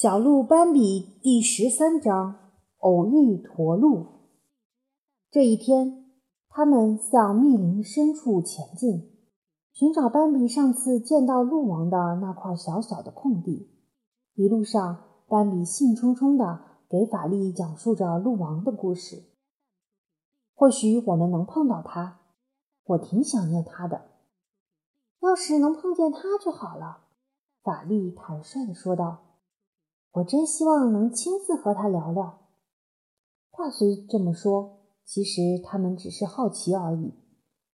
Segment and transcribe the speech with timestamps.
[0.00, 4.06] 小鹿斑比第十三章偶遇驼鹿。
[5.28, 6.12] 这一天，
[6.48, 9.10] 他们向密林深处前进，
[9.72, 13.72] 寻找斑比上次见到鹿王的那块小小的空地。
[14.34, 19.24] 一路上，斑比兴冲冲地给法力讲述着鹿王的故事。
[20.54, 22.20] 或许我们能碰到他，
[22.84, 24.02] 我挺想念他的。
[25.18, 26.98] 要是能碰见他就好了，
[27.64, 29.24] 法力坦率地说道。
[30.12, 32.38] 我真希望能亲自和他聊聊。
[33.50, 37.12] 话虽这么说，其实他们只是好奇而已。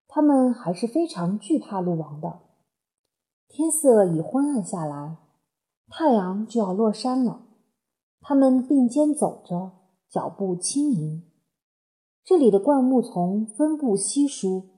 [0.08, 2.40] 他们还是非常惧怕鹿王的。
[3.48, 5.18] 天色已昏暗下来，
[5.88, 7.46] 太阳就要落山了。
[8.20, 9.72] 他们并肩走着，
[10.08, 11.22] 脚步轻盈。
[12.24, 14.70] 这里的灌木丛分布稀疏，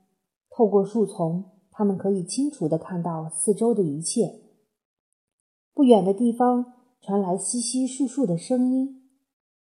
[0.49, 4.41] 透过树丛，他们可以清楚地看到四周的一切。
[5.73, 6.76] 不远的地方。
[7.07, 9.03] 传来稀稀疏疏的声音，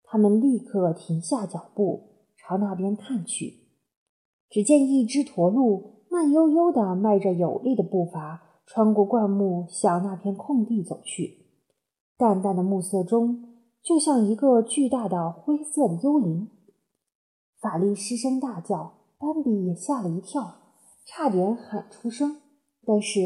[0.04, 3.64] 他们立刻停下脚步，朝那边看去。
[4.48, 11.48] 只见一只驼鹿慢悠悠地迈着有力的步伐，穿过灌木，向那片空地走去。
[12.16, 13.42] 淡淡的暮色中，
[13.82, 16.48] 就像一个巨大的灰色的幽灵。
[17.60, 20.58] 法力失声大叫，斑比也吓了一跳，
[21.04, 22.36] 差点喊出声。
[22.86, 23.18] 但是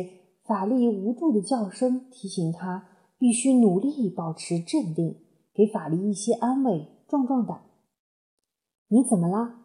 [0.43, 2.96] 法力无助的叫声提醒他。
[3.19, 5.21] 必须努力保持镇定，
[5.55, 7.63] 给法力一些安慰，壮壮胆。
[8.89, 9.63] 你怎么了？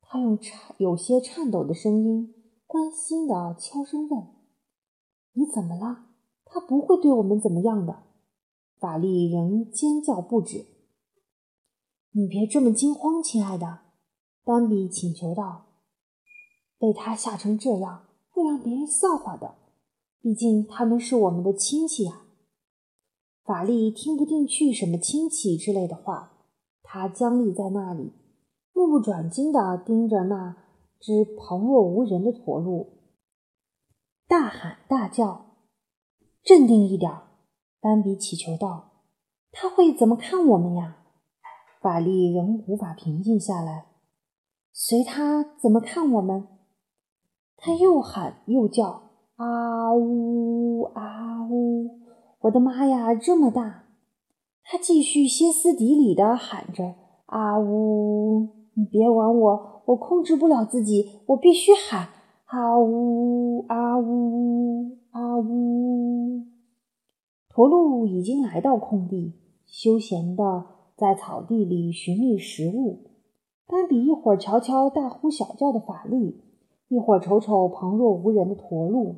[0.00, 2.34] 他用颤有些颤抖的声音，
[2.66, 4.26] 关心的悄声问
[5.34, 6.06] ：“你怎么了？”
[6.48, 8.04] 他不会对我们怎么样的。
[8.78, 10.64] 法力仍尖叫不止。
[12.12, 13.80] 你别这么惊慌，亲爱的，
[14.44, 15.66] 丹比请求道。
[16.78, 19.56] 被他吓成这样，会让别人笑话的。
[20.20, 22.25] 毕竟他们是我们的亲戚呀。
[23.46, 26.32] 法力听不进去什么亲戚之类的话，
[26.82, 28.12] 他僵立在那里，
[28.72, 30.56] 目不转睛地盯着那
[30.98, 32.98] 只旁若无人的驼鹿，
[34.26, 35.46] 大喊大叫
[36.42, 37.12] ：“镇定一点！”
[37.80, 39.04] 斑比祈求道
[39.52, 41.04] ：“他会怎么看我们呀？”
[41.80, 43.86] 法力仍无法平静下来，
[44.72, 46.48] 随他怎么看我们？
[47.56, 50.45] 他又喊又叫：“啊呜呜！”
[52.46, 53.84] 我的妈呀，这么大！
[54.62, 56.94] 他继续歇斯底里地喊着
[57.26, 58.48] ：“啊呜！
[58.74, 62.08] 你别玩我，我控制不了自己，我必须喊
[62.44, 66.42] 啊呜啊呜啊呜！”
[67.50, 69.32] 驼鹿已经来到空地，
[69.64, 73.10] 休闲地在草地里寻觅食物。
[73.66, 76.44] 斑比一会儿瞧瞧大呼小叫的法力，
[76.88, 79.16] 一会儿瞅瞅旁若无人的驼鹿，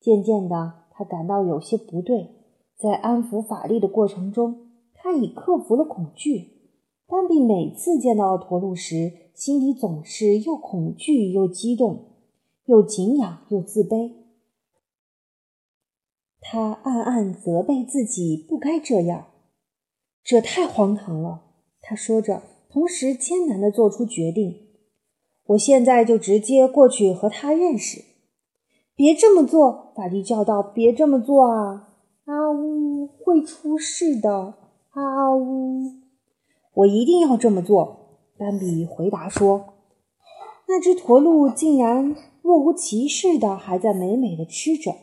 [0.00, 2.34] 渐渐的，他感到有些不对。
[2.78, 6.52] 在安抚法力的过程中，他已克服了恐惧。
[7.08, 12.12] 丹比每次见到驼鹿时，心里总是又恐惧又激动，
[12.66, 14.12] 又敬仰又自卑。
[16.40, 19.26] 他暗暗责备自己不该这样，
[20.22, 21.46] 这太荒唐了。
[21.80, 24.68] 他说着，同时艰难地做出决定
[25.48, 28.04] ：“我现在就直接过去和他认识。”
[28.94, 29.92] 别这么做！
[29.96, 31.86] 法力叫道：“别这么做啊！”
[32.28, 33.06] 啊呜！
[33.06, 34.54] 会出事的！
[34.90, 35.94] 啊呜！
[36.74, 38.18] 我一定要这么做。
[38.36, 39.72] 斑比回答说
[40.68, 44.94] ：“那只驼鹿竟然若无其事的还在美美的吃着，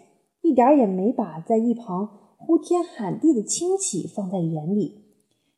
[0.42, 5.06] 一点也没把在一旁呼天喊地的亲戚放在眼里。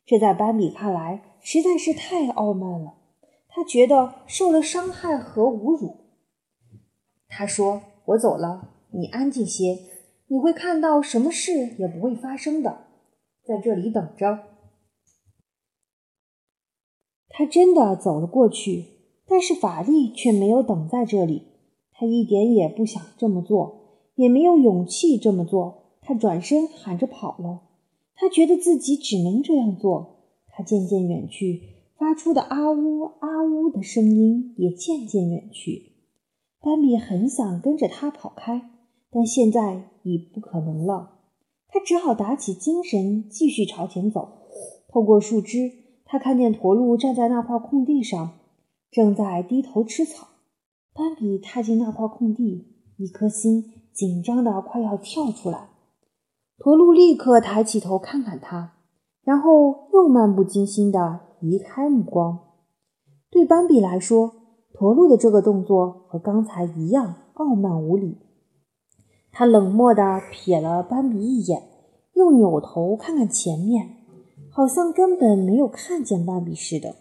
[0.06, 2.94] 这在斑比看来实在是太傲慢了，
[3.46, 5.96] 他觉得受了伤害和侮辱。
[7.28, 9.76] 他说：‘我走了，你安静些。’”
[10.28, 12.86] 你会看到什么事也不会发生的，
[13.44, 14.40] 在这里等着。
[17.28, 18.84] 他真的走了过去，
[19.26, 21.44] 但是法力却没有等在这里。
[21.92, 25.96] 他一点也不想这么做，也没有勇气这么做。
[26.02, 27.62] 他转身喊着跑了。
[28.14, 30.16] 他觉得自己只能这样做。
[30.48, 31.62] 他渐渐远去，
[31.96, 35.92] 发出的啊呜啊呜的声音也渐渐远去。
[36.60, 38.77] 丹比很想跟着他跑开。
[39.10, 41.18] 但现在已不可能了，
[41.68, 44.28] 他只好打起精神，继续朝前走。
[44.88, 45.70] 透过树枝，
[46.04, 48.30] 他看见驼鹿站在那块空地上，
[48.90, 50.28] 正在低头吃草。
[50.94, 52.66] 斑比踏进那块空地，
[52.96, 55.68] 一颗心紧张的快要跳出来。
[56.58, 58.72] 驼鹿立刻抬起头看看他，
[59.22, 62.38] 然后又漫不经心地移开目光。
[63.30, 64.32] 对斑比来说，
[64.72, 68.18] 驼鹿的这个动作和刚才一样傲慢无礼。
[69.38, 70.02] 他冷漠地
[70.32, 71.62] 瞥了斑比一眼，
[72.14, 73.88] 又扭头看看前面，
[74.50, 76.96] 好像根本没有看见斑比似的。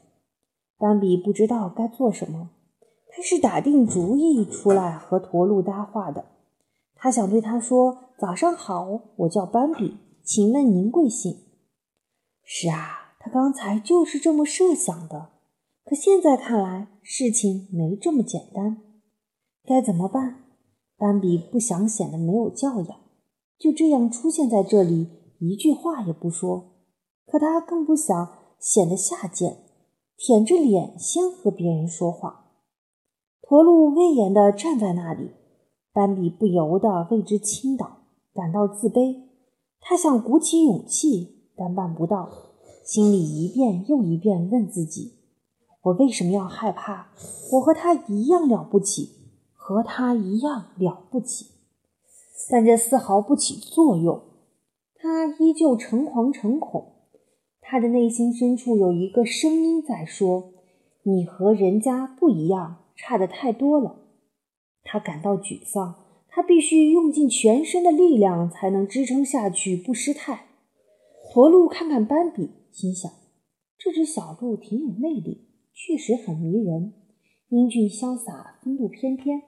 [0.77, 2.51] 斑比不知道该做什么，
[3.09, 6.25] 他是打定主意出来和驼鹿搭话的。
[6.93, 11.35] 他想对他说：“早上好，我叫斑比，请问您贵姓？”
[12.45, 15.29] 是啊，他刚才就是这么设想的。
[15.83, 18.77] 可现在看来，事情没这么简单。
[19.65, 20.43] 该怎么办？
[20.97, 22.99] 斑比不想显得没有教养，
[23.59, 25.07] 就这样出现在这里，
[25.39, 26.71] 一句话也不说。
[27.27, 28.29] 可他更不想
[28.59, 29.57] 显得下贱，
[30.17, 32.45] 舔着脸先和别人说话。
[33.41, 35.31] 驼鹿威严地站在那里，
[35.93, 37.99] 斑比不由得为之倾倒，
[38.33, 39.27] 感到自卑。
[39.79, 42.27] 他想鼓起勇气，但办不到，
[42.83, 45.13] 心里一遍又一遍问自己。
[45.83, 47.11] 我为什么要害怕？
[47.53, 49.16] 我和他一样了不起，
[49.67, 51.47] 和他一样了不起，
[52.49, 54.21] 但这丝毫不起作用。
[54.95, 56.93] 他依旧诚惶诚恐，
[57.59, 60.53] 他的内心深处有一个声音在说
[61.03, 64.05] ：“你和人家不一样，差的太多了。”
[64.83, 65.95] 他感到沮丧，
[66.29, 70.45] 他必须用尽全身的力量才能支撑下去，不失态。
[71.25, 73.11] 驼鹿看看斑比，心想：
[73.77, 75.49] 这只小鹿挺有魅力。
[75.73, 76.93] 确实很迷人，
[77.49, 79.41] 英俊潇洒，风度翩翩。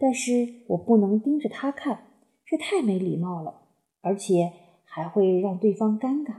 [0.00, 2.06] 但是我不能盯着他看，
[2.46, 3.68] 这太没礼貌了，
[4.00, 4.50] 而且
[4.82, 6.36] 还会让对方尴尬。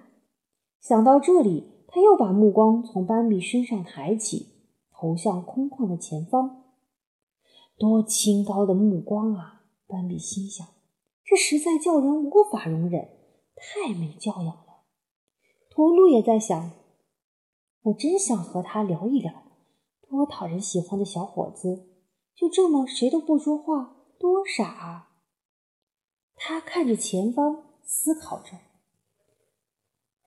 [0.79, 4.47] 想到这里，他又把目光从斑比身上抬起，
[4.91, 6.63] 投向空旷的前方。
[7.77, 9.61] 多清高的目光啊！
[9.85, 10.67] 斑比心想，
[11.23, 13.09] 这实在叫人无法容忍，
[13.55, 14.85] 太没教养了。
[15.69, 16.71] 驼鹿也在想。
[17.83, 19.33] 我真想和他聊一聊，
[20.07, 21.90] 多讨人喜欢的小伙子，
[22.35, 25.07] 就这么谁都不说话，多傻啊！
[26.35, 28.57] 他看着前方，思考着。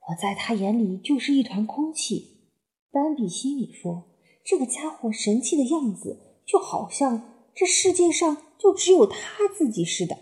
[0.08, 2.50] 我在他眼里就是一团空气。
[2.90, 4.04] 斑比心里说
[4.44, 10.16] ：“这个家伙神气的样子，就好像这世界上就只有他自己似的。”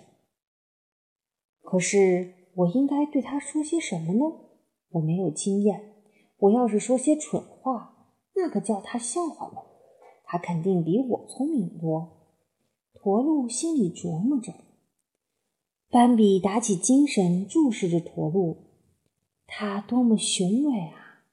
[1.61, 4.25] 可是，我应该对他说些什么呢？
[4.93, 6.05] 我没有经验。
[6.39, 9.72] 我要是说些蠢话，那可叫他笑话了。
[10.33, 12.09] 他肯定比我聪明多。
[12.95, 14.55] 驼鹿心里琢磨着。
[15.91, 18.57] 斑比打起精神，注视着驼鹿。
[19.47, 21.25] 他多么雄伟啊！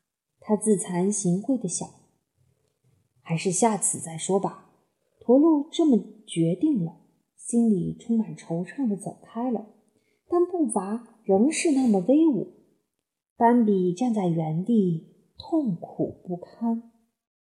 [0.42, 1.88] 他自惭形秽的想。
[3.22, 4.70] 还是下次再说吧。
[5.22, 5.98] 驼鹿这么
[6.28, 6.98] 决定了，
[7.38, 9.66] 心里充满惆怅的走开了，
[10.28, 12.52] 但步伐仍是那么威武。
[13.38, 16.92] 斑比站在原地，痛苦不堪。